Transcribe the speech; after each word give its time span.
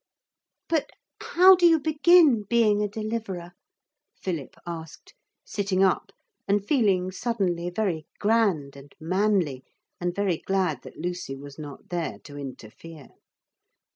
'But 0.67 0.89
how 1.21 1.55
do 1.55 1.67
you 1.67 1.79
begin 1.79 2.41
being 2.41 2.81
a 2.81 2.87
Deliverer?' 2.87 3.51
Philip 4.19 4.55
asked, 4.65 5.13
sitting 5.45 5.83
up 5.83 6.11
and 6.47 6.65
feeling 6.67 7.11
suddenly 7.11 7.69
very 7.69 8.07
grand 8.17 8.75
and 8.75 8.95
manly, 8.99 9.63
and 9.99 10.15
very 10.15 10.39
glad 10.39 10.81
that 10.81 10.97
Lucy 10.97 11.35
was 11.35 11.59
not 11.59 11.89
there 11.89 12.17
to 12.23 12.35
interfere. 12.35 13.09